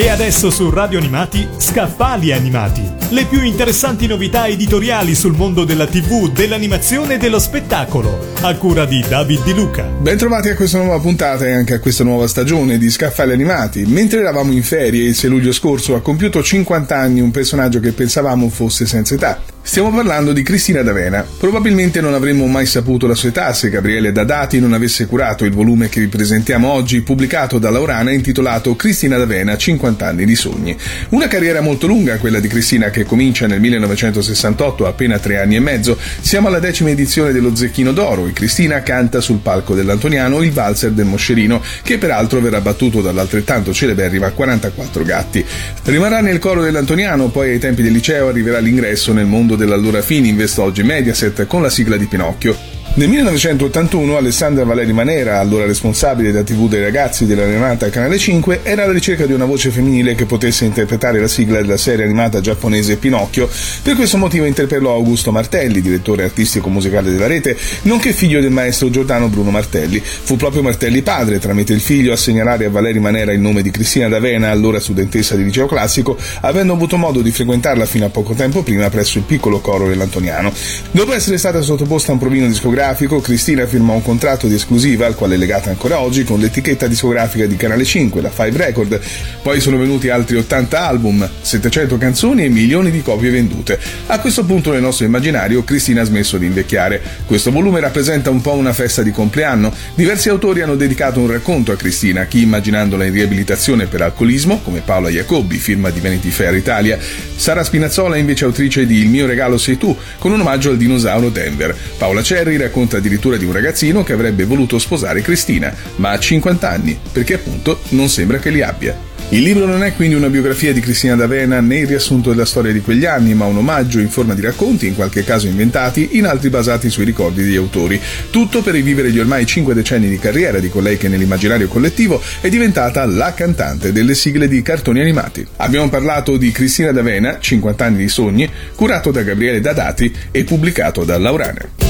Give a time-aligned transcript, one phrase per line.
[0.00, 2.80] E adesso su Radio Animati, Scaffali Animati.
[3.10, 8.18] Le più interessanti novità editoriali sul mondo della TV, dell'animazione e dello spettacolo.
[8.40, 9.82] A cura di David Di Luca.
[9.82, 13.84] Bentrovati a questa nuova puntata e anche a questa nuova stagione di Scaffali Animati.
[13.84, 17.92] Mentre eravamo in ferie il 6 luglio scorso ha compiuto 50 anni un personaggio che
[17.92, 19.38] pensavamo fosse senza età.
[19.62, 21.24] Stiamo parlando di Cristina D'Avena.
[21.38, 25.52] Probabilmente non avremmo mai saputo la sua età se Gabriele Dadati non avesse curato il
[25.52, 30.76] volume che vi presentiamo oggi, pubblicato da Laurana intitolato Cristina D'Avena 50 anni di sogni.
[31.10, 35.60] Una carriera molto lunga quella di Cristina che comincia nel 1968, appena tre anni e
[35.60, 35.96] mezzo.
[36.20, 40.90] Siamo alla decima edizione dello Zecchino d'Oro e Cristina canta sul palco dell'Antoniano il valzer
[40.90, 45.44] del Moscerino, che peraltro verrà battuto dall'altrettanto celeberrima 44 gatti.
[45.84, 50.58] Rimarrà nel coro dell'Antoniano, poi ai tempi del liceo arriverà l'ingresso nel mondo dell'allora Fininvest,
[50.58, 52.79] oggi Mediaset, con la sigla di Pinocchio.
[52.92, 58.82] Nel 1981 Alessandra Valeri Manera, allora responsabile della TV dei ragazzi dell'animata Canale 5, era
[58.82, 62.96] alla ricerca di una voce femminile che potesse interpretare la sigla della serie animata giapponese
[62.96, 63.48] Pinocchio.
[63.82, 68.90] Per questo motivo interpellò Augusto Martelli, direttore artistico musicale della rete, nonché figlio del maestro
[68.90, 70.02] Giordano Bruno Martelli.
[70.02, 73.70] Fu proprio Martelli padre, tramite il figlio, a segnalare a Valeri Manera il nome di
[73.70, 78.34] Cristina D'Avena, allora studentessa di liceo classico, avendo avuto modo di frequentarla fino a poco
[78.34, 80.52] tempo prima presso il piccolo coro dell'Antoniano.
[80.90, 85.04] Dopo essere stata sottoposta a un provino discografico discografico, Cristina firmò un contratto di esclusiva
[85.04, 88.98] al quale è legata ancora oggi con l'etichetta discografica di Canale 5, la Five Record.
[89.42, 93.78] Poi sono venuti altri 80 album, 700 canzoni e milioni di copie vendute.
[94.06, 97.02] A questo punto nel nostro immaginario Cristina ha smesso di invecchiare.
[97.26, 99.74] Questo volume rappresenta un po' una festa di compleanno.
[99.94, 104.80] Diversi autori hanno dedicato un racconto a Cristina, chi immaginandola in riabilitazione per alcolismo, come
[104.80, 106.98] Paola Jacobi, firma di Vanity Fair Italia.
[107.36, 111.28] Sara Spinazzola invece autrice di Il mio regalo sei tu, con un omaggio al dinosauro
[111.28, 111.76] Denver.
[111.98, 116.68] Paola Cerri racconta addirittura di un ragazzino che avrebbe voluto sposare Cristina, ma ha 50
[116.68, 119.08] anni, perché appunto non sembra che li abbia.
[119.32, 122.72] Il libro non è quindi una biografia di Cristina D'Avena né il riassunto della storia
[122.72, 126.26] di quegli anni, ma un omaggio in forma di racconti, in qualche caso inventati, in
[126.26, 128.00] altri basati sui ricordi degli autori.
[128.30, 132.48] Tutto per rivivere gli ormai cinque decenni di carriera di colei che nell'immaginario collettivo è
[132.48, 135.46] diventata la cantante delle sigle di cartoni animati.
[135.58, 141.04] Abbiamo parlato di Cristina D'Avena, 50 anni di sogni, curato da Gabriele Dadati e pubblicato
[141.04, 141.89] da Laurane.